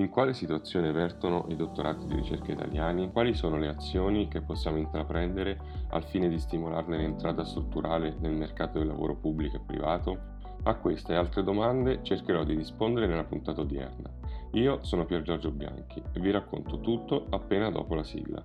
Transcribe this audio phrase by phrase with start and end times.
[0.00, 3.12] In quale situazione vertono i dottorati di ricerca italiani?
[3.12, 8.78] Quali sono le azioni che possiamo intraprendere al fine di stimolarne l'entrata strutturale nel mercato
[8.78, 10.18] del lavoro pubblico e privato?
[10.62, 14.10] A queste e altre domande cercherò di rispondere nella puntata odierna.
[14.52, 18.42] Io sono Pier Giorgio Bianchi e vi racconto tutto appena dopo la sigla.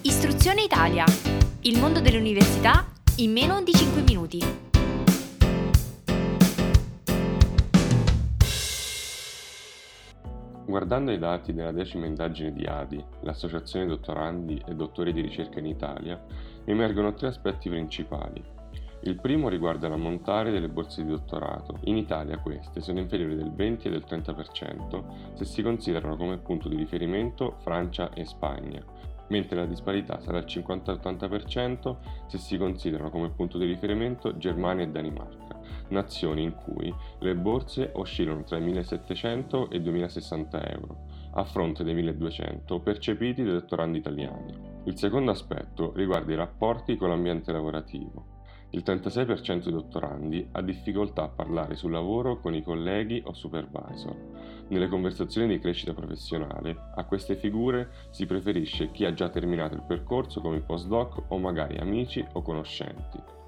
[0.00, 1.04] Istruzione Italia.
[1.60, 2.86] Il mondo dell'università
[3.16, 4.73] in meno di 5 minuti.
[10.66, 15.66] Guardando i dati della decima indagine di ADI, l'Associazione Dottorandi e Dottori di Ricerca in
[15.66, 16.18] Italia,
[16.64, 18.42] emergono tre aspetti principali.
[19.02, 21.80] Il primo riguarda l'ammontare delle borse di dottorato.
[21.84, 26.70] In Italia queste sono inferiori del 20 e del 30% se si considerano come punto
[26.70, 28.82] di riferimento Francia e Spagna,
[29.28, 31.96] mentre la disparità sarà al 50-80%
[32.26, 35.53] se si considerano come punto di riferimento Germania e Danimarca,
[35.88, 41.84] nazioni in cui le borse oscillano tra i 1.700 e i 2.060 euro, a fronte
[41.84, 44.72] dei 1.200 percepiti dai dottorandi italiani.
[44.84, 48.32] Il secondo aspetto riguarda i rapporti con l'ambiente lavorativo.
[48.74, 54.16] Il 36% dei dottorandi ha difficoltà a parlare sul lavoro con i colleghi o supervisor.
[54.66, 59.84] Nelle conversazioni di crescita professionale, a queste figure si preferisce chi ha già terminato il
[59.86, 63.43] percorso come postdoc o magari amici o conoscenti.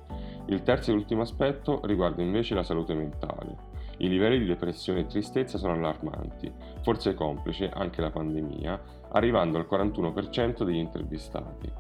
[0.47, 3.75] Il terzo e ultimo aspetto riguarda invece la salute mentale.
[3.99, 8.81] I livelli di depressione e tristezza sono allarmanti, forse complice anche la pandemia,
[9.13, 11.73] arrivando al 41% degli intervistati.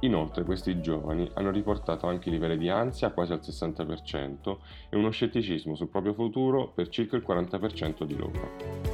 [0.00, 4.56] Inoltre questi giovani hanno riportato anche livelli di ansia quasi al 60%
[4.88, 8.89] e uno scetticismo sul proprio futuro per circa il 40% di loro.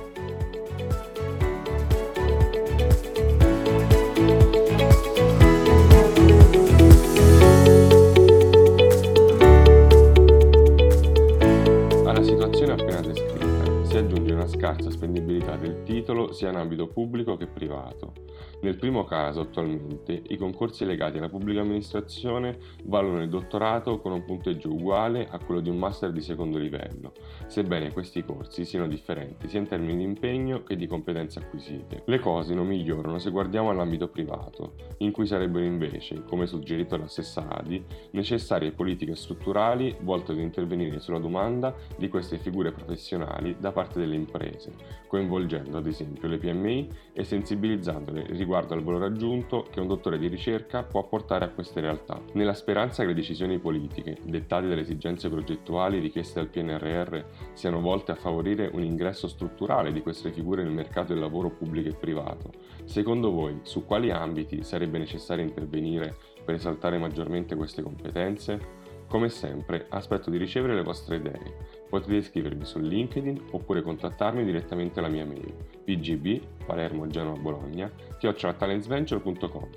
[14.66, 18.15] Scarsa spendibilità del titolo sia in ambito pubblico che privato
[18.60, 24.24] nel primo caso, attualmente, i concorsi legati alla pubblica amministrazione valgono il dottorato con un
[24.24, 27.12] punteggio uguale a quello di un master di secondo livello,
[27.46, 32.02] sebbene questi corsi siano differenti sia in termini di impegno che di competenze acquisite.
[32.06, 37.08] Le cose non migliorano se guardiamo all'ambito privato, in cui sarebbero invece, come suggerito dalla
[37.08, 43.70] stessa ADI, necessarie politiche strutturali volte ad intervenire sulla domanda di queste figure professionali da
[43.70, 44.72] parte delle imprese,
[45.06, 50.28] coinvolgendo ad esempio le PMI e sensibilizzandole riguardo al valore aggiunto che un dottore di
[50.28, 52.20] ricerca può apportare a queste realtà.
[52.32, 58.12] Nella speranza che le decisioni politiche, dettate dalle esigenze progettuali richieste dal PNRR, siano volte
[58.12, 62.52] a favorire un ingresso strutturale di queste figure nel mercato del lavoro pubblico e privato,
[62.84, 68.85] secondo voi su quali ambiti sarebbe necessario intervenire per esaltare maggiormente queste competenze?
[69.08, 71.54] Come sempre, aspetto di ricevere le vostre idee.
[71.88, 79.68] Potete iscrivervi su LinkedIn oppure contattarmi direttamente alla mia mail pgb palermo genova bologna chiocciolatalentsventure.com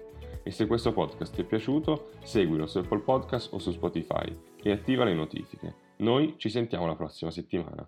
[0.42, 4.72] e se questo podcast ti è piaciuto seguilo su Apple Podcast o su Spotify e
[4.72, 5.76] attiva le notifiche.
[5.98, 7.88] Noi ci sentiamo la prossima settimana.